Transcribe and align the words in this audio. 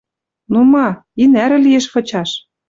Ну 0.51 0.59
ма? 0.73 0.87
И 1.21 1.23
нӓрӹ 1.33 1.57
лиэш 1.65 1.85
вычаш. 1.93 2.29